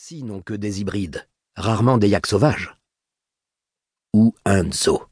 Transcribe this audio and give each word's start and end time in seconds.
Ici 0.00 0.22
n'ont 0.22 0.42
que 0.42 0.54
des 0.54 0.80
hybrides, 0.80 1.26
rarement 1.56 1.98
des 1.98 2.08
yaks 2.08 2.28
sauvages. 2.28 2.76
Ou 4.14 4.32
un 4.44 4.70
zoo, 4.70 5.02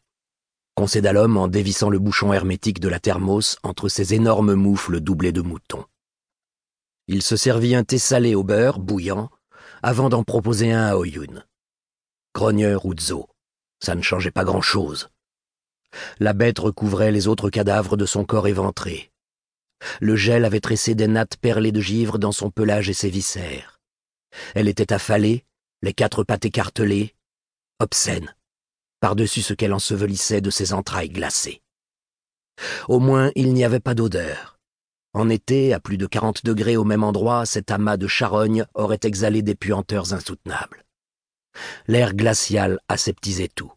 concéda 0.77 1.13
l'homme 1.13 1.37
en 1.37 1.49
dévissant 1.49 1.91
le 1.91 1.99
bouchon 1.99 2.33
hermétique 2.33 2.79
de 2.79 2.87
la 2.87 3.01
thermos 3.01 3.59
entre 3.65 3.89
ses 3.89 4.15
énormes 4.15 4.55
moufles 4.55 5.01
doublés 5.01 5.33
de 5.33 5.41
moutons. 5.41 5.85
Il 7.09 7.25
se 7.25 7.37
servit 7.37 7.75
un 7.75 7.83
thé 7.83 7.99
salé 7.99 8.37
au 8.37 8.45
beurre, 8.45 8.79
bouillant, 8.79 9.29
avant 9.83 10.09
d'en 10.09 10.23
proposer 10.23 10.71
un 10.71 10.87
à 10.87 10.97
Oyun. 10.97 11.45
Grogneur 12.33 12.87
ou 12.87 12.95
zoo, 12.97 13.27
ça 13.81 13.97
ne 13.97 14.03
changeait 14.03 14.31
pas 14.31 14.45
grand-chose. 14.45 15.09
La 16.21 16.33
bête 16.33 16.61
recouvrait 16.61 17.11
les 17.11 17.27
autres 17.27 17.51
cadavres 17.51 17.97
de 17.97 18.07
son 18.07 18.25
corps 18.25 18.47
éventré. 18.47 19.11
Le 20.01 20.15
gel 20.15 20.45
avait 20.45 20.61
tressé 20.61 20.95
des 20.95 21.09
nattes 21.09 21.39
perlées 21.39 21.73
de 21.73 21.81
givre 21.81 22.21
dans 22.21 22.31
son 22.31 22.53
pelage 22.53 22.89
et 22.89 22.95
ses 22.95 23.11
viscères. 23.11 23.76
Elle 24.55 24.69
était 24.69 24.93
affalée, 24.93 25.45
les 25.83 25.93
quatre 25.93 26.25
pattes 26.25 26.45
écartelées, 26.45 27.15
obscène, 27.79 28.35
par-dessus 29.01 29.43
ce 29.43 29.55
qu'elle 29.55 29.75
ensevelissait 29.75 30.41
de 30.41 30.51
ses 30.51 30.73
entrailles 30.73 31.11
glacées. 31.11 31.63
Au 32.89 33.01
moins, 33.01 33.31
il 33.35 33.53
n'y 33.53 33.65
avait 33.65 33.81
pas 33.81 33.95
d'odeur. 33.95 34.59
En 35.13 35.29
été, 35.29 35.73
à 35.73 35.81
plus 35.81 35.97
de 35.97 36.07
quarante 36.07 36.45
degrés 36.45 36.77
au 36.77 36.85
même 36.85 37.05
endroit, 37.05 37.47
cet 37.47 37.71
amas 37.71 37.97
de 37.97 38.07
charogne 38.07 38.67
aurait 38.75 39.01
exhalé 39.03 39.43
des 39.43 39.55
puanteurs 39.55 40.13
insoutenables. 40.13 40.85
L'air 41.87 42.15
glacial 42.15 42.81
aseptisait 42.89 43.49
tout, 43.55 43.73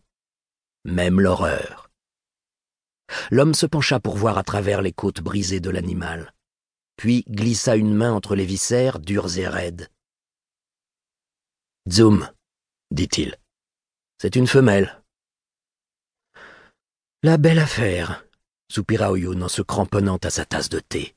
même 0.83 1.21
l'horreur. 1.21 1.89
L'homme 3.31 3.53
se 3.53 3.65
pencha 3.65 3.99
pour 3.99 4.17
voir 4.17 4.37
à 4.37 4.43
travers 4.43 4.81
les 4.81 4.91
côtes 4.91 5.21
brisées 5.21 5.61
de 5.61 5.69
l'animal, 5.69 6.33
puis 6.97 7.23
glissa 7.29 7.75
une 7.75 7.93
main 7.93 8.11
entre 8.11 8.35
les 8.35 8.45
viscères 8.45 8.99
durs 8.99 9.37
et 9.37 9.47
raides, 9.47 9.87
Zoom, 11.91 12.29
dit-il. 12.91 13.35
C'est 14.21 14.35
une 14.35 14.45
femelle. 14.45 15.01
La 17.23 17.37
belle 17.37 17.57
affaire, 17.57 18.25
soupira 18.71 19.11
Oyun 19.11 19.41
en 19.41 19.47
se 19.47 19.63
cramponnant 19.63 20.17
à 20.17 20.29
sa 20.29 20.45
tasse 20.45 20.69
de 20.69 20.79
thé. 20.79 21.15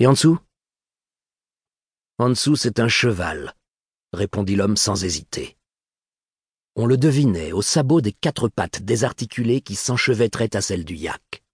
Et 0.00 0.08
en 0.08 0.12
dessous? 0.12 0.38
En 2.18 2.30
dessous, 2.30 2.56
c'est 2.56 2.80
un 2.80 2.88
cheval, 2.88 3.54
répondit 4.12 4.56
l'homme 4.56 4.76
sans 4.76 5.04
hésiter. 5.04 5.56
On 6.74 6.86
le 6.86 6.96
devinait 6.96 7.52
au 7.52 7.62
sabot 7.62 8.00
des 8.00 8.12
quatre 8.12 8.48
pattes 8.48 8.82
désarticulées 8.82 9.60
qui 9.60 9.76
s'enchevêtraient 9.76 10.56
à 10.56 10.62
celles 10.62 10.84
du 10.84 10.96
yak. 10.96 11.44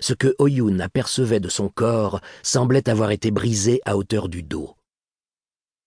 Ce 0.00 0.12
que 0.12 0.36
Oyun 0.38 0.78
apercevait 0.78 1.40
de 1.40 1.48
son 1.48 1.68
corps 1.68 2.20
semblait 2.44 2.88
avoir 2.88 3.10
été 3.10 3.32
brisé 3.32 3.80
à 3.86 3.96
hauteur 3.96 4.28
du 4.28 4.44
dos 4.44 4.76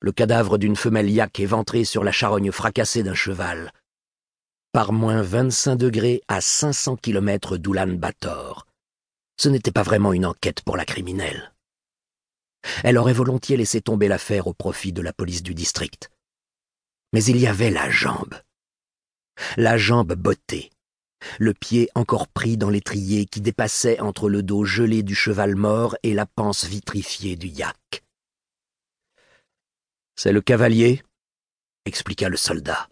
le 0.03 0.11
cadavre 0.11 0.57
d'une 0.57 0.75
femelle 0.75 1.09
yak 1.09 1.39
éventrée 1.39 1.85
sur 1.85 2.03
la 2.03 2.11
charogne 2.11 2.51
fracassée 2.51 3.03
d'un 3.03 3.13
cheval. 3.13 3.71
Par 4.73 4.91
moins 4.91 5.21
25 5.21 5.77
degrés 5.77 6.21
à 6.27 6.41
500 6.41 6.97
kilomètres 6.97 7.55
d'Oulan 7.55 7.87
Bator. 7.87 8.67
Ce 9.37 9.47
n'était 9.47 9.71
pas 9.71 9.81
vraiment 9.81 10.11
une 10.11 10.25
enquête 10.25 10.61
pour 10.61 10.75
la 10.75 10.83
criminelle. 10.83 11.53
Elle 12.83 12.97
aurait 12.97 13.13
volontiers 13.13 13.55
laissé 13.55 13.79
tomber 13.79 14.09
l'affaire 14.09 14.47
au 14.47 14.53
profit 14.53 14.91
de 14.91 15.01
la 15.01 15.13
police 15.13 15.41
du 15.41 15.53
district. 15.53 16.09
Mais 17.13 17.23
il 17.23 17.37
y 17.37 17.47
avait 17.47 17.71
la 17.71 17.89
jambe. 17.89 18.35
La 19.55 19.77
jambe 19.77 20.15
bottée, 20.15 20.69
le 21.39 21.53
pied 21.53 21.89
encore 21.95 22.27
pris 22.27 22.57
dans 22.57 22.69
l'étrier 22.69 23.25
qui 23.25 23.39
dépassait 23.39 24.01
entre 24.01 24.27
le 24.27 24.43
dos 24.43 24.65
gelé 24.65 25.01
du 25.01 25.15
cheval 25.15 25.55
mort 25.55 25.95
et 26.03 26.13
la 26.13 26.25
panse 26.25 26.65
vitrifiée 26.65 27.37
du 27.37 27.47
yak. 27.47 28.02
C'est 30.15 30.31
le 30.31 30.41
cavalier, 30.41 31.03
expliqua 31.85 32.29
le 32.29 32.37
soldat. 32.37 32.89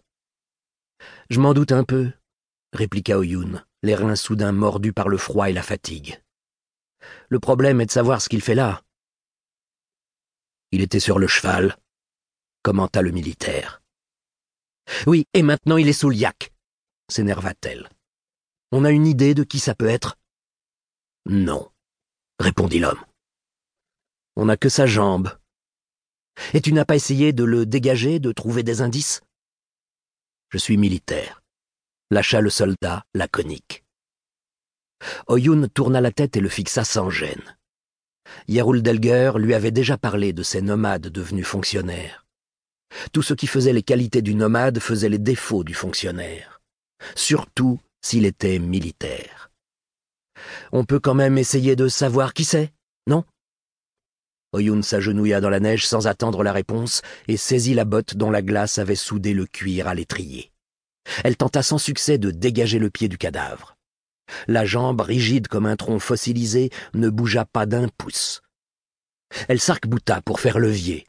Je 1.30 1.40
m'en 1.40 1.54
doute 1.54 1.72
un 1.72 1.84
peu, 1.84 2.12
répliqua 2.72 3.18
Oyun, 3.18 3.64
les 3.82 3.94
reins 3.94 4.16
soudain 4.16 4.52
mordus 4.52 4.92
par 4.92 5.08
le 5.08 5.18
froid 5.18 5.48
et 5.48 5.52
la 5.52 5.62
fatigue. 5.62 6.20
Le 7.28 7.40
problème 7.40 7.80
est 7.80 7.86
de 7.86 7.90
savoir 7.90 8.20
ce 8.20 8.28
qu'il 8.28 8.42
fait 8.42 8.54
là. 8.54 8.82
Il 10.72 10.80
était 10.80 11.00
sur 11.00 11.18
le 11.18 11.26
cheval, 11.26 11.76
commenta 12.62 13.02
le 13.02 13.10
militaire. 13.10 13.82
Oui, 15.06 15.26
et 15.34 15.42
maintenant 15.42 15.76
il 15.76 15.88
est 15.88 15.92
sous 15.92 16.10
le 16.10 16.16
yak, 16.16 16.52
s'énerva-t-elle. 17.08 17.88
On 18.72 18.84
a 18.84 18.90
une 18.90 19.06
idée 19.06 19.34
de 19.34 19.44
qui 19.44 19.58
ça 19.58 19.74
peut 19.74 19.88
être? 19.88 20.16
Non, 21.26 21.70
répondit 22.38 22.78
l'homme. 22.78 23.04
On 24.34 24.46
n'a 24.46 24.56
que 24.56 24.68
sa 24.68 24.86
jambe, 24.86 25.30
et 26.54 26.60
tu 26.60 26.72
n'as 26.72 26.84
pas 26.84 26.96
essayé 26.96 27.32
de 27.32 27.44
le 27.44 27.66
dégager, 27.66 28.18
de 28.18 28.32
trouver 28.32 28.62
des 28.62 28.80
indices? 28.80 29.20
Je 30.50 30.58
suis 30.58 30.76
militaire, 30.76 31.42
lâcha 32.10 32.40
le 32.40 32.50
soldat 32.50 33.04
laconique. 33.14 33.84
Oyun 35.26 35.66
tourna 35.68 36.00
la 36.00 36.12
tête 36.12 36.36
et 36.36 36.40
le 36.40 36.48
fixa 36.48 36.84
sans 36.84 37.10
gêne. 37.10 37.56
Yerul 38.48 38.82
Delger 38.82 39.32
lui 39.36 39.54
avait 39.54 39.70
déjà 39.70 39.98
parlé 39.98 40.32
de 40.32 40.42
ces 40.42 40.62
nomades 40.62 41.08
devenus 41.08 41.46
fonctionnaires. 41.46 42.24
Tout 43.12 43.22
ce 43.22 43.34
qui 43.34 43.46
faisait 43.46 43.72
les 43.72 43.82
qualités 43.82 44.22
du 44.22 44.34
nomade 44.34 44.78
faisait 44.78 45.08
les 45.08 45.18
défauts 45.18 45.64
du 45.64 45.74
fonctionnaire, 45.74 46.60
surtout 47.14 47.80
s'il 48.02 48.26
était 48.26 48.58
militaire. 48.58 49.50
On 50.72 50.84
peut 50.84 51.00
quand 51.00 51.14
même 51.14 51.38
essayer 51.38 51.76
de 51.76 51.88
savoir 51.88 52.34
qui 52.34 52.44
c'est, 52.44 52.72
non? 53.06 53.24
Oyun 54.52 54.82
s'agenouilla 54.82 55.40
dans 55.40 55.48
la 55.48 55.60
neige 55.60 55.86
sans 55.86 56.06
attendre 56.06 56.42
la 56.42 56.52
réponse 56.52 57.00
et 57.26 57.38
saisit 57.38 57.74
la 57.74 57.86
botte 57.86 58.16
dont 58.16 58.30
la 58.30 58.42
glace 58.42 58.78
avait 58.78 58.94
soudé 58.94 59.32
le 59.32 59.46
cuir 59.46 59.88
à 59.88 59.94
l'étrier. 59.94 60.52
Elle 61.24 61.36
tenta 61.36 61.62
sans 61.62 61.78
succès 61.78 62.18
de 62.18 62.30
dégager 62.30 62.78
le 62.78 62.90
pied 62.90 63.08
du 63.08 63.16
cadavre. 63.16 63.76
La 64.46 64.64
jambe, 64.64 65.00
rigide 65.00 65.48
comme 65.48 65.66
un 65.66 65.76
tronc 65.76 65.98
fossilisé, 65.98 66.70
ne 66.94 67.08
bougea 67.08 67.44
pas 67.46 67.66
d'un 67.66 67.88
pouce. 67.88 68.42
Elle 69.48 69.60
s'arc-bouta 69.60 70.20
pour 70.22 70.40
faire 70.40 70.58
levier, 70.58 71.06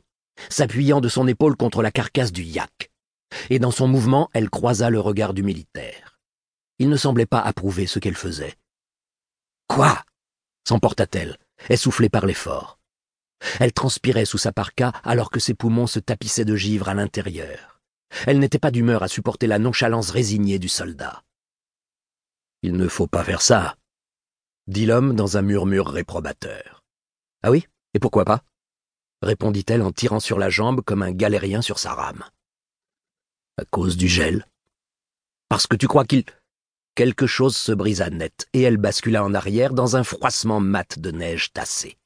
s'appuyant 0.49 1.01
de 1.01 1.09
son 1.09 1.27
épaule 1.27 1.57
contre 1.57 1.81
la 1.81 1.91
carcasse 1.91 2.31
du 2.31 2.43
yak. 2.43 2.91
Et 3.49 3.59
dans 3.59 3.71
son 3.71 3.87
mouvement, 3.87 4.29
elle 4.33 4.49
croisa 4.49 4.89
le 4.89 4.99
regard 4.99 5.33
du 5.33 5.43
militaire. 5.43 6.17
Il 6.79 6.89
ne 6.89 6.97
semblait 6.97 7.25
pas 7.25 7.39
approuver 7.39 7.87
ce 7.87 7.99
qu'elle 7.99 8.15
faisait. 8.15 8.55
Quoi? 9.67 10.01
s'emporta-t-elle, 10.67 11.37
essoufflée 11.69 12.09
par 12.09 12.25
l'effort. 12.25 12.79
Elle 13.59 13.73
transpirait 13.73 14.25
sous 14.25 14.37
sa 14.37 14.51
parka 14.51 14.91
alors 15.03 15.29
que 15.29 15.39
ses 15.39 15.53
poumons 15.53 15.87
se 15.87 15.99
tapissaient 15.99 16.45
de 16.45 16.55
givre 16.55 16.89
à 16.89 16.93
l'intérieur. 16.93 17.81
Elle 18.27 18.39
n'était 18.39 18.59
pas 18.59 18.71
d'humeur 18.71 19.03
à 19.03 19.07
supporter 19.07 19.47
la 19.47 19.59
nonchalance 19.59 20.11
résignée 20.11 20.59
du 20.59 20.69
soldat. 20.69 21.23
Il 22.61 22.73
ne 22.73 22.87
faut 22.87 23.07
pas 23.07 23.23
faire 23.23 23.41
ça, 23.41 23.75
dit 24.67 24.85
l'homme 24.85 25.15
dans 25.15 25.37
un 25.37 25.41
murmure 25.41 25.87
réprobateur. 25.87 26.83
Ah 27.41 27.51
oui? 27.51 27.67
Et 27.93 27.99
pourquoi 27.99 28.25
pas? 28.25 28.43
répondit-elle 29.21 29.81
en 29.81 29.91
tirant 29.91 30.19
sur 30.19 30.37
la 30.37 30.49
jambe 30.49 30.81
comme 30.81 31.01
un 31.01 31.11
galérien 31.11 31.61
sur 31.61 31.79
sa 31.79 31.93
rame. 31.93 32.25
À 33.57 33.65
cause 33.65 33.97
du 33.97 34.07
gel 34.07 34.45
Parce 35.49 35.67
que 35.67 35.75
tu 35.75 35.87
crois 35.87 36.05
qu'il... 36.05 36.25
Quelque 36.95 37.25
chose 37.25 37.55
se 37.55 37.71
brisa 37.71 38.09
net, 38.09 38.47
et 38.53 38.61
elle 38.61 38.77
bascula 38.77 39.23
en 39.23 39.33
arrière 39.33 39.73
dans 39.73 39.95
un 39.95 40.03
froissement 40.03 40.59
mat 40.59 40.99
de 40.99 41.09
neige 41.09 41.51
tassée. 41.51 41.97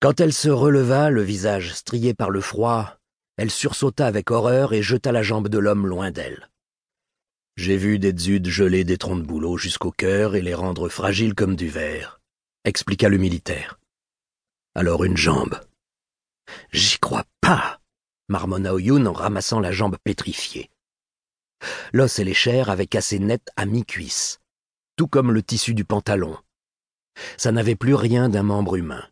Quand 0.00 0.20
elle 0.20 0.32
se 0.32 0.48
releva, 0.48 1.10
le 1.10 1.22
visage 1.22 1.74
strié 1.74 2.14
par 2.14 2.30
le 2.30 2.40
froid, 2.40 2.98
elle 3.36 3.50
sursauta 3.50 4.06
avec 4.06 4.30
horreur 4.30 4.72
et 4.72 4.80
jeta 4.82 5.10
la 5.10 5.24
jambe 5.24 5.48
de 5.48 5.58
l'homme 5.58 5.86
loin 5.86 6.12
d'elle. 6.12 6.50
J'ai 7.56 7.76
vu 7.76 7.98
des 7.98 8.16
zudes 8.16 8.46
geler 8.46 8.84
des 8.84 8.96
troncs 8.96 9.20
de 9.20 9.26
bouleau 9.26 9.56
jusqu'au 9.56 9.90
cœur 9.90 10.36
et 10.36 10.40
les 10.40 10.54
rendre 10.54 10.88
fragiles 10.88 11.34
comme 11.34 11.56
du 11.56 11.68
verre, 11.68 12.20
expliqua 12.64 13.08
le 13.08 13.18
militaire. 13.18 13.80
Alors 14.76 15.02
une 15.02 15.16
jambe. 15.16 15.60
J'y 16.70 16.98
crois 17.00 17.24
pas, 17.40 17.80
marmonna 18.28 18.74
Oyun 18.74 19.04
en 19.06 19.12
ramassant 19.12 19.58
la 19.58 19.72
jambe 19.72 19.96
pétrifiée. 20.04 20.70
L'os 21.92 22.20
et 22.20 22.24
les 22.24 22.34
chairs 22.34 22.70
avaient 22.70 22.86
cassé 22.86 23.18
net 23.18 23.50
à 23.56 23.66
mi-cuisse, 23.66 24.38
tout 24.94 25.08
comme 25.08 25.32
le 25.32 25.42
tissu 25.42 25.74
du 25.74 25.84
pantalon. 25.84 26.38
Ça 27.36 27.50
n'avait 27.50 27.74
plus 27.74 27.94
rien 27.94 28.28
d'un 28.28 28.44
membre 28.44 28.76
humain. 28.76 29.04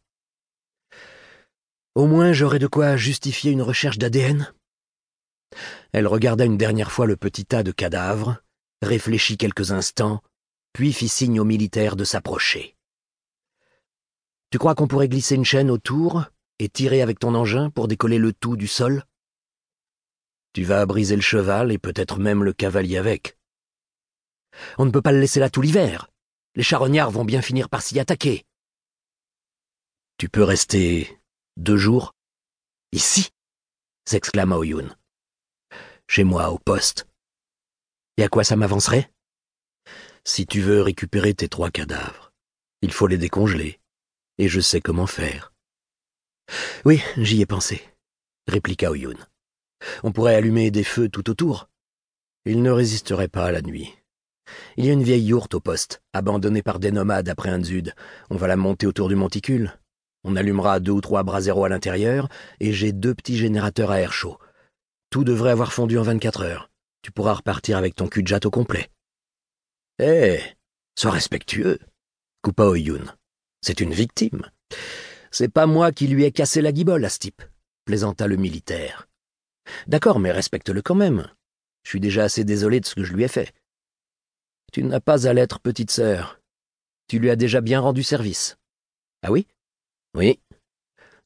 Au 1.96 2.06
moins 2.06 2.34
j'aurais 2.34 2.58
de 2.58 2.66
quoi 2.66 2.98
justifier 2.98 3.52
une 3.52 3.62
recherche 3.62 3.96
d'ADN. 3.96 4.52
Elle 5.92 6.06
regarda 6.06 6.44
une 6.44 6.58
dernière 6.58 6.92
fois 6.92 7.06
le 7.06 7.16
petit 7.16 7.46
tas 7.46 7.62
de 7.62 7.72
cadavres, 7.72 8.42
réfléchit 8.82 9.38
quelques 9.38 9.72
instants, 9.72 10.20
puis 10.74 10.92
fit 10.92 11.08
signe 11.08 11.40
aux 11.40 11.46
militaires 11.46 11.96
de 11.96 12.04
s'approcher. 12.04 12.76
Tu 14.50 14.58
crois 14.58 14.74
qu'on 14.74 14.88
pourrait 14.88 15.08
glisser 15.08 15.36
une 15.36 15.46
chaîne 15.46 15.70
autour 15.70 16.26
et 16.58 16.68
tirer 16.68 17.00
avec 17.00 17.18
ton 17.18 17.34
engin 17.34 17.70
pour 17.70 17.88
décoller 17.88 18.18
le 18.18 18.34
tout 18.34 18.56
du 18.56 18.66
sol? 18.66 19.02
Tu 20.52 20.64
vas 20.64 20.84
briser 20.84 21.16
le 21.16 21.22
cheval 21.22 21.72
et 21.72 21.78
peut-être 21.78 22.18
même 22.18 22.44
le 22.44 22.52
cavalier 22.52 22.98
avec. 22.98 23.38
On 24.76 24.84
ne 24.84 24.90
peut 24.90 25.00
pas 25.00 25.12
le 25.12 25.20
laisser 25.20 25.40
là 25.40 25.48
tout 25.48 25.62
l'hiver. 25.62 26.10
Les 26.56 26.62
charognards 26.62 27.10
vont 27.10 27.24
bien 27.24 27.40
finir 27.40 27.70
par 27.70 27.80
s'y 27.80 27.98
attaquer. 27.98 28.44
Tu 30.18 30.28
peux 30.28 30.44
rester 30.44 31.18
deux 31.56 31.76
jours 31.76 32.12
Ici 32.92 33.30
s'exclama 34.04 34.56
Oyun. 34.56 34.94
Chez 36.06 36.22
moi, 36.22 36.50
au 36.50 36.58
poste. 36.58 37.06
Et 38.16 38.22
à 38.22 38.28
quoi 38.28 38.44
ça 38.44 38.56
m'avancerait? 38.56 39.10
Si 40.24 40.46
tu 40.46 40.60
veux 40.60 40.82
récupérer 40.82 41.34
tes 41.34 41.48
trois 41.48 41.70
cadavres, 41.70 42.32
il 42.82 42.92
faut 42.92 43.06
les 43.06 43.18
décongeler. 43.18 43.80
Et 44.38 44.48
je 44.48 44.60
sais 44.60 44.80
comment 44.80 45.06
faire. 45.06 45.52
Oui, 46.84 47.02
j'y 47.16 47.40
ai 47.40 47.46
pensé, 47.46 47.82
répliqua 48.46 48.90
Oyun. 48.90 49.16
On 50.02 50.12
pourrait 50.12 50.36
allumer 50.36 50.70
des 50.70 50.84
feux 50.84 51.08
tout 51.08 51.30
autour. 51.30 51.68
Ils 52.44 52.62
ne 52.62 52.70
résisteraient 52.70 53.28
pas 53.28 53.46
à 53.46 53.52
la 53.52 53.62
nuit. 53.62 53.92
Il 54.76 54.84
y 54.84 54.90
a 54.90 54.92
une 54.92 55.02
vieille 55.02 55.24
yourte 55.24 55.54
au 55.54 55.60
poste, 55.60 56.02
abandonnée 56.12 56.62
par 56.62 56.78
des 56.78 56.92
nomades 56.92 57.28
après 57.28 57.48
un 57.48 57.64
zud. 57.64 57.94
On 58.30 58.36
va 58.36 58.46
la 58.46 58.56
monter 58.56 58.86
autour 58.86 59.08
du 59.08 59.16
monticule. 59.16 59.76
On 60.28 60.34
allumera 60.34 60.80
deux 60.80 60.90
ou 60.90 61.00
trois 61.00 61.22
braseros 61.22 61.64
à 61.64 61.68
l'intérieur, 61.68 62.28
et 62.58 62.72
j'ai 62.72 62.90
deux 62.90 63.14
petits 63.14 63.36
générateurs 63.36 63.92
à 63.92 64.00
air 64.00 64.12
chaud. 64.12 64.38
Tout 65.08 65.22
devrait 65.22 65.52
avoir 65.52 65.72
fondu 65.72 65.98
en 65.98 66.02
vingt-quatre 66.02 66.42
heures. 66.42 66.68
Tu 67.02 67.12
pourras 67.12 67.34
repartir 67.34 67.76
avec 67.76 67.94
ton 67.94 68.08
cul 68.08 68.24
de 68.24 68.28
jatte 68.28 68.44
au 68.44 68.50
complet. 68.50 68.90
Eh, 70.00 70.40
sois 70.98 71.12
respectueux, 71.12 71.78
coupa 72.42 72.64
Oyun. 72.64 73.04
C'est 73.62 73.80
une 73.80 73.94
victime. 73.94 74.50
C'est 75.30 75.48
pas 75.48 75.66
moi 75.66 75.92
qui 75.92 76.08
lui 76.08 76.24
ai 76.24 76.32
cassé 76.32 76.60
la 76.60 76.72
guibole 76.72 77.04
à 77.04 77.08
ce 77.08 77.20
type, 77.20 77.42
plaisanta 77.84 78.26
le 78.26 78.34
militaire. 78.34 79.06
D'accord, 79.86 80.18
mais 80.18 80.32
respecte-le 80.32 80.82
quand 80.82 80.96
même. 80.96 81.30
Je 81.84 81.90
suis 81.90 82.00
déjà 82.00 82.24
assez 82.24 82.42
désolé 82.42 82.80
de 82.80 82.86
ce 82.86 82.96
que 82.96 83.04
je 83.04 83.12
lui 83.12 83.22
ai 83.22 83.28
fait. 83.28 83.54
Tu 84.72 84.82
n'as 84.82 84.98
pas 84.98 85.28
à 85.28 85.32
l'être, 85.32 85.60
petite 85.60 85.92
sœur. 85.92 86.40
Tu 87.06 87.20
lui 87.20 87.30
as 87.30 87.36
déjà 87.36 87.60
bien 87.60 87.78
rendu 87.78 88.02
service. 88.02 88.56
Ah 89.22 89.30
oui? 89.30 89.46
Oui. 90.16 90.40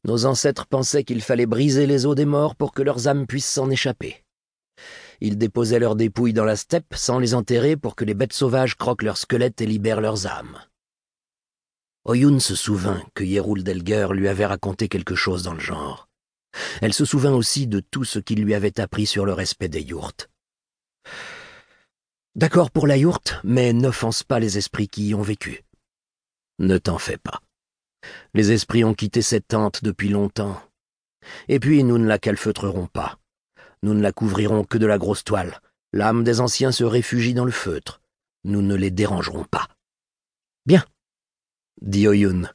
Nos 0.02 0.26
ancêtres 0.26 0.66
pensaient 0.66 1.04
qu'il 1.04 1.22
fallait 1.22 1.46
briser 1.46 1.87
les 1.87 2.06
os 2.06 2.16
des 2.16 2.25
morts 2.25 2.56
pour 2.56 2.72
que 2.72 2.82
leurs 2.82 3.06
âmes 3.06 3.28
puissent 3.28 3.48
s'en 3.48 3.70
échapper. 3.70 4.25
Ils 5.20 5.38
déposaient 5.38 5.78
leurs 5.78 5.94
dépouilles 5.94 6.32
dans 6.32 6.44
la 6.44 6.56
steppe 6.56 6.94
sans 6.96 7.20
les 7.20 7.34
enterrer 7.34 7.76
pour 7.76 7.94
que 7.94 8.04
les 8.04 8.14
bêtes 8.14 8.32
sauvages 8.32 8.75
croquent 8.75 9.04
leurs 9.04 9.16
squelettes 9.16 9.60
et 9.60 9.66
libèrent 9.66 10.00
leurs 10.00 10.26
âmes. 10.26 10.58
Oyun 12.04 12.40
se 12.40 12.56
souvint 12.56 13.00
que 13.14 13.22
Yerul 13.22 13.62
Delger 13.62 14.08
lui 14.12 14.26
avait 14.26 14.46
raconté 14.46 14.88
quelque 14.88 15.14
chose 15.14 15.44
dans 15.44 15.54
le 15.54 15.60
genre. 15.60 16.08
Elle 16.81 16.94
se 16.94 17.04
souvint 17.04 17.32
aussi 17.32 17.69
de 17.69 17.78
tout 17.78 18.04
ce 18.04 18.19
qu'il 18.19 18.42
lui 18.42 18.54
avait 18.54 18.81
appris 18.81 19.06
sur 19.06 19.25
le 19.25 19.34
respect 19.34 19.69
des 19.69 19.82
yourtes. 19.82 20.31
D'accord 22.34 22.72
pour 22.72 22.88
la 22.88 22.96
yourte, 22.96 23.34
mais 23.44 23.72
n'offense 23.72 24.25
pas 24.25 24.40
les 24.40 24.58
esprits 24.58 24.88
qui 24.88 25.08
y 25.08 25.14
ont 25.14 25.22
vécu. 25.22 25.62
Ne 26.58 26.78
t'en 26.78 26.98
fais 26.98 27.19
pas. 27.19 27.40
Les 28.35 28.52
esprits 28.52 28.85
ont 28.85 28.94
quitté 28.94 29.23
cette 29.23 29.49
tente 29.49 29.82
depuis 29.85 30.08
longtemps. 30.08 30.61
Et 31.49 31.61
puis 31.61 31.85
nous 31.85 31.99
ne 31.99 32.06
la 32.06 32.19
calfeutrerons 32.19 32.87
pas. 32.87 33.19
Nous 33.82 33.94
ne 33.94 34.02
la 34.02 34.12
couvrirons 34.12 34.64
que 34.64 34.79
de 34.79 34.87
la 34.87 34.99
grosse 34.99 35.25
toile. 35.25 35.61
L'âme 35.93 36.25
des 36.25 36.41
anciens 36.41 36.73
se 36.73 36.85
réfugie 36.85 37.35
dans 37.35 37.44
le 37.44 37.50
feutre. 37.50 38.00
Nous 38.44 38.62
ne 38.62 38.75
les 38.75 38.91
dérangerons 38.91 39.44
pas. 39.44 39.69
Bien, 40.67 40.85
dit 41.82 42.06
Oyun, 42.06 42.50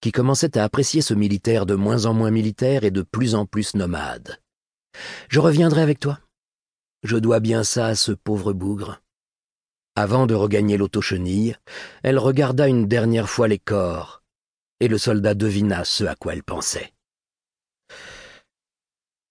qui 0.00 0.12
commençait 0.12 0.56
à 0.56 0.64
apprécier 0.64 1.02
ce 1.02 1.14
militaire 1.14 1.66
de 1.66 1.74
moins 1.74 2.06
en 2.06 2.14
moins 2.14 2.30
militaire 2.30 2.84
et 2.84 2.90
de 2.90 3.02
plus 3.02 3.34
en 3.34 3.46
plus 3.46 3.74
nomade. 3.74 4.40
Je 5.28 5.40
reviendrai 5.40 5.82
avec 5.82 5.98
toi. 5.98 6.20
Je 7.02 7.16
dois 7.16 7.40
bien 7.40 7.64
ça 7.64 7.86
à 7.86 7.94
ce 7.94 8.12
pauvre 8.12 8.52
bougre. 8.52 9.00
Avant 9.94 10.26
de 10.26 10.34
regagner 10.34 10.76
l'autochenille, 10.76 11.56
elle 12.02 12.18
regarda 12.18 12.68
une 12.68 12.86
dernière 12.86 13.28
fois 13.28 13.48
les 13.48 13.58
corps, 13.58 14.22
et 14.80 14.88
le 14.88 14.98
soldat 14.98 15.34
devina 15.34 15.84
ce 15.84 16.04
à 16.04 16.14
quoi 16.14 16.34
elle 16.34 16.42
pensait. 16.42 16.92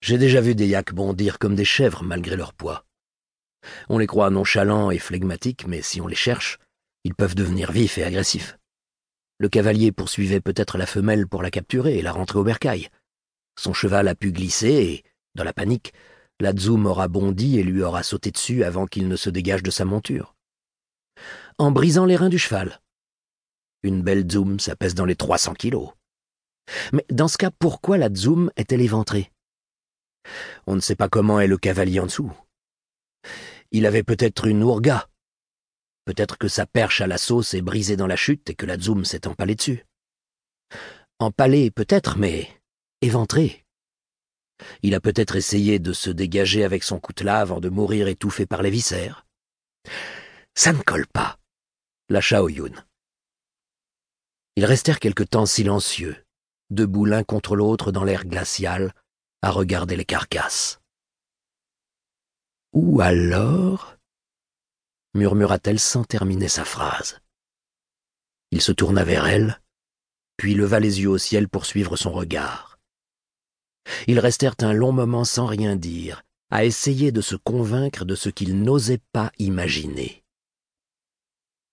J'ai 0.00 0.18
déjà 0.18 0.40
vu 0.40 0.54
des 0.54 0.66
yaks 0.66 0.92
bondir 0.92 1.38
comme 1.38 1.54
des 1.54 1.64
chèvres 1.64 2.02
malgré 2.02 2.36
leur 2.36 2.52
poids. 2.52 2.84
On 3.88 3.98
les 3.98 4.06
croit 4.06 4.30
nonchalants 4.30 4.90
et 4.90 4.98
flegmatiques, 4.98 5.66
mais 5.66 5.82
si 5.82 6.00
on 6.00 6.06
les 6.06 6.14
cherche, 6.16 6.58
ils 7.04 7.14
peuvent 7.14 7.34
devenir 7.34 7.72
vifs 7.72 7.98
et 7.98 8.04
agressifs. 8.04 8.58
Le 9.38 9.48
cavalier 9.48 9.92
poursuivait 9.92 10.40
peut-être 10.40 10.78
la 10.78 10.86
femelle 10.86 11.26
pour 11.26 11.42
la 11.42 11.50
capturer 11.50 11.98
et 11.98 12.02
la 12.02 12.12
rentrer 12.12 12.38
au 12.38 12.44
bercail. 12.44 12.88
Son 13.58 13.72
cheval 13.72 14.08
a 14.08 14.14
pu 14.14 14.32
glisser 14.32 14.68
et, 14.68 15.04
dans 15.34 15.44
la 15.44 15.52
panique, 15.52 15.92
la 16.40 16.54
Zoom 16.54 16.86
aura 16.86 17.08
bondi 17.08 17.58
et 17.58 17.62
lui 17.62 17.82
aura 17.82 18.02
sauté 18.02 18.30
dessus 18.30 18.64
avant 18.64 18.86
qu'il 18.86 19.08
ne 19.08 19.16
se 19.16 19.30
dégage 19.30 19.62
de 19.62 19.70
sa 19.70 19.84
monture. 19.84 20.34
En 21.58 21.70
brisant 21.70 22.04
les 22.04 22.16
reins 22.16 22.28
du 22.28 22.38
cheval. 22.38 22.80
Une 23.82 24.02
belle 24.02 24.30
Zoom, 24.30 24.58
ça 24.60 24.76
pèse 24.76 24.94
dans 24.94 25.04
les 25.04 25.16
trois 25.16 25.38
cents 25.38 25.54
kilos. 25.54 25.90
Mais 26.92 27.04
dans 27.10 27.28
ce 27.28 27.38
cas, 27.38 27.50
pourquoi 27.50 27.98
la 27.98 28.12
Zoom 28.12 28.50
est-elle 28.56 28.80
éventrée? 28.80 29.30
On 30.66 30.74
ne 30.74 30.80
sait 30.80 30.96
pas 30.96 31.08
comment 31.08 31.40
est 31.40 31.46
le 31.46 31.58
cavalier 31.58 32.00
en 32.00 32.06
dessous. 32.06 32.32
Il 33.70 33.86
avait 33.86 34.02
peut-être 34.02 34.46
une 34.46 34.62
ourga, 34.62 35.08
Peut-être 36.06 36.38
que 36.38 36.46
sa 36.46 36.66
perche 36.66 37.00
à 37.00 37.08
la 37.08 37.18
sauce 37.18 37.52
est 37.54 37.62
brisée 37.62 37.96
dans 37.96 38.06
la 38.06 38.14
chute 38.14 38.48
et 38.48 38.54
que 38.54 38.64
la 38.64 38.78
zoom 38.78 39.04
s'est 39.04 39.26
empalée 39.26 39.56
dessus. 39.56 39.84
Empalée 41.18 41.72
peut-être, 41.72 42.16
mais 42.16 42.48
éventrée. 43.02 43.64
Il 44.82 44.94
a 44.94 45.00
peut-être 45.00 45.34
essayé 45.34 45.80
de 45.80 45.92
se 45.92 46.08
dégager 46.08 46.62
avec 46.62 46.84
son 46.84 47.00
coutelas 47.00 47.40
avant 47.40 47.58
de 47.58 47.68
mourir 47.68 48.06
étouffé 48.06 48.46
par 48.46 48.62
les 48.62 48.70
viscères. 48.70 49.26
Ça 50.54 50.72
ne 50.72 50.80
colle 50.80 51.08
pas, 51.08 51.38
lâcha 52.08 52.42
Oyun. 52.42 52.72
Ils 54.56 54.64
restèrent 54.64 55.00
quelque 55.00 55.22
temps 55.22 55.46
silencieux, 55.46 56.24
debout 56.70 57.04
l'un 57.04 57.24
contre 57.24 57.56
l'autre 57.56 57.92
dans 57.92 58.04
l'air 58.04 58.24
glacial, 58.24 58.94
à 59.42 59.50
regarder 59.50 59.96
les 59.96 60.04
carcasses. 60.04 60.80
Ou 62.72 63.00
alors 63.00 63.96
murmura-t-elle 65.14 65.80
sans 65.80 66.04
terminer 66.04 66.48
sa 66.48 66.64
phrase. 66.64 67.20
Il 68.50 68.60
se 68.60 68.72
tourna 68.72 69.02
vers 69.02 69.26
elle, 69.26 69.60
puis 70.36 70.54
leva 70.54 70.78
les 70.78 71.00
yeux 71.00 71.08
au 71.08 71.18
ciel 71.18 71.48
pour 71.48 71.66
suivre 71.66 71.96
son 71.96 72.12
regard. 72.12 72.78
Ils 74.06 74.20
restèrent 74.20 74.56
un 74.60 74.72
long 74.72 74.92
moment 74.92 75.24
sans 75.24 75.46
rien 75.46 75.76
dire, 75.76 76.22
à 76.50 76.64
essayer 76.64 77.12
de 77.12 77.20
se 77.20 77.34
convaincre 77.34 78.04
de 78.04 78.14
ce 78.14 78.28
qu'ils 78.28 78.60
n'osaient 78.60 79.02
pas 79.12 79.32
imaginer. 79.38 80.22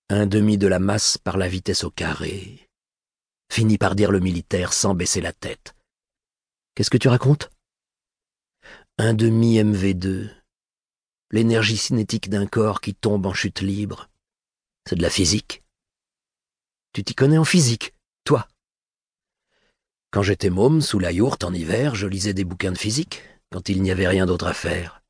Un 0.09 0.25
demi 0.25 0.57
de 0.57 0.67
la 0.67 0.79
masse 0.79 1.17
par 1.17 1.37
la 1.37 1.47
vitesse 1.47 1.83
au 1.83 1.91
carré, 1.91 2.69
finit 3.53 3.77
par 3.77 3.93
dire 3.93 4.11
le 4.11 4.19
militaire 4.19 4.73
sans 4.73 4.95
baisser 4.95 5.21
la 5.21 5.31
tête. 5.31 5.75
Qu'est-ce 6.73 6.89
que 6.89 6.97
tu 6.97 7.07
racontes? 7.07 7.51
Un 8.97 9.13
demi 9.13 9.59
MV2, 9.59 10.31
l'énergie 11.29 11.77
cinétique 11.77 12.31
d'un 12.31 12.47
corps 12.47 12.81
qui 12.81 12.95
tombe 12.95 13.27
en 13.27 13.33
chute 13.33 13.61
libre. 13.61 14.09
C'est 14.89 14.95
de 14.95 15.03
la 15.03 15.11
physique. 15.11 15.61
Tu 16.93 17.03
t'y 17.03 17.13
connais 17.13 17.37
en 17.37 17.45
physique, 17.45 17.93
toi? 18.23 18.47
Quand 20.09 20.23
j'étais 20.23 20.49
môme, 20.49 20.81
sous 20.81 20.97
la 20.97 21.11
yourte 21.11 21.43
en 21.43 21.53
hiver, 21.53 21.93
je 21.93 22.07
lisais 22.07 22.33
des 22.33 22.45
bouquins 22.45 22.71
de 22.71 22.77
physique, 22.77 23.21
quand 23.51 23.69
il 23.69 23.83
n'y 23.83 23.91
avait 23.91 24.07
rien 24.07 24.25
d'autre 24.25 24.47
à 24.47 24.53
faire. 24.53 25.03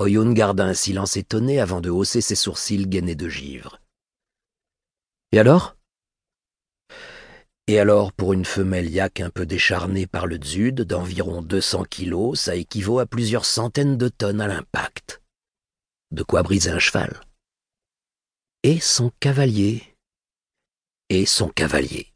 Oyun 0.00 0.32
garda 0.32 0.64
un 0.64 0.74
silence 0.74 1.16
étonné 1.16 1.60
avant 1.60 1.80
de 1.80 1.90
hausser 1.90 2.20
ses 2.20 2.34
sourcils 2.34 2.88
gainés 2.88 3.14
de 3.14 3.28
givre. 3.28 3.80
Et 5.30 5.38
alors? 5.38 5.76
Et 7.66 7.78
alors, 7.78 8.12
pour 8.12 8.34
une 8.34 8.44
femelle 8.44 8.90
yak 8.90 9.20
un 9.20 9.30
peu 9.30 9.46
décharnée 9.46 10.06
par 10.06 10.26
le 10.26 10.38
dzud, 10.38 10.82
d'environ 10.82 11.40
200 11.40 11.84
kilos, 11.84 12.38
ça 12.38 12.56
équivaut 12.56 12.98
à 12.98 13.06
plusieurs 13.06 13.46
centaines 13.46 13.96
de 13.96 14.08
tonnes 14.08 14.42
à 14.42 14.46
l'impact. 14.46 15.22
De 16.10 16.22
quoi 16.22 16.42
briser 16.42 16.70
un 16.70 16.78
cheval. 16.78 17.20
Et 18.64 18.80
son 18.80 19.10
cavalier. 19.18 19.82
Et 21.08 21.24
son 21.24 21.48
cavalier. 21.48 22.12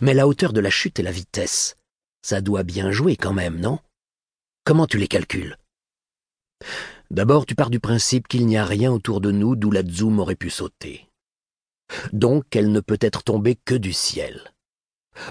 Mais 0.00 0.14
la 0.14 0.28
hauteur 0.28 0.52
de 0.52 0.60
la 0.60 0.70
chute 0.70 1.00
et 1.00 1.02
la 1.02 1.12
vitesse, 1.12 1.76
ça 2.22 2.40
doit 2.40 2.62
bien 2.62 2.92
jouer 2.92 3.16
quand 3.16 3.32
même, 3.32 3.58
non? 3.58 3.80
Comment 4.62 4.86
tu 4.86 4.96
les 4.96 5.08
calcules? 5.08 5.58
D'abord, 7.10 7.46
tu 7.46 7.56
pars 7.56 7.70
du 7.70 7.80
principe 7.80 8.28
qu'il 8.28 8.46
n'y 8.46 8.56
a 8.56 8.64
rien 8.64 8.92
autour 8.92 9.20
de 9.20 9.32
nous 9.32 9.56
d'où 9.56 9.72
la 9.72 9.84
zoom 9.84 10.20
aurait 10.20 10.36
pu 10.36 10.50
sauter 10.50 11.08
donc 12.12 12.56
elle 12.56 12.72
ne 12.72 12.80
peut 12.80 12.98
être 13.00 13.22
tombée 13.22 13.56
que 13.64 13.74
du 13.74 13.92
ciel. 13.92 14.54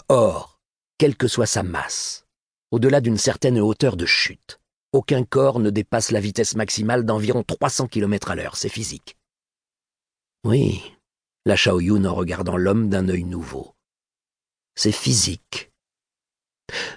Or, 0.10 0.60
quelle 0.98 1.16
que 1.16 1.28
soit 1.28 1.46
sa 1.46 1.64
masse, 1.64 2.26
au-delà 2.72 3.02
d'une 3.02 3.18
certaine 3.18 3.60
hauteur 3.60 3.98
de 3.98 4.06
chute, 4.06 4.60
aucun 4.92 5.24
corps 5.24 5.60
ne 5.60 5.70
dépasse 5.70 6.12
la 6.12 6.20
vitesse 6.20 6.56
maximale 6.56 7.04
d'environ 7.04 7.44
300 7.44 7.88
km 7.88 8.32
à 8.32 8.36
l'heure, 8.36 8.56
c'est 8.56 8.70
physique. 8.70 9.18
Oui, 10.46 10.82
la 11.46 11.56
Shaoyun 11.56 12.06
en 12.06 12.14
regardant 12.14 12.58
l'homme 12.58 12.90
d'un 12.90 13.10
œil 13.10 13.24
nouveau. 13.24 13.74
C'est 14.76 14.92
physique. 14.92 15.72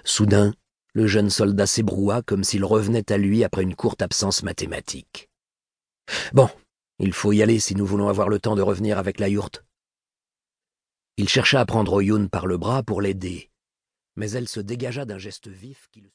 Soudain, 0.03 0.53
le 0.93 1.07
jeune 1.07 1.29
soldat 1.29 1.67
s'ébroua 1.67 2.21
comme 2.21 2.43
s'il 2.43 2.65
revenait 2.65 3.11
à 3.11 3.17
lui 3.17 3.43
après 3.43 3.63
une 3.63 3.75
courte 3.75 4.01
absence 4.01 4.43
mathématique. 4.43 5.29
Bon, 6.33 6.49
il 6.99 7.13
faut 7.13 7.31
y 7.31 7.41
aller 7.41 7.59
si 7.59 7.75
nous 7.75 7.85
voulons 7.85 8.09
avoir 8.09 8.29
le 8.29 8.39
temps 8.39 8.55
de 8.55 8.61
revenir 8.61 8.97
avec 8.97 9.19
la 9.19 9.27
yourte. 9.27 9.65
Il 11.17 11.27
chercha 11.27 11.59
à 11.59 11.65
prendre 11.65 11.93
Oyun 11.93 12.27
par 12.27 12.45
le 12.45 12.57
bras 12.57 12.83
pour 12.83 13.01
l'aider, 13.01 13.49
mais 14.15 14.31
elle 14.31 14.47
se 14.47 14.59
dégagea 14.59 15.05
d'un 15.05 15.17
geste 15.17 15.47
vif 15.47 15.87
qui 15.91 16.01
le 16.01 16.05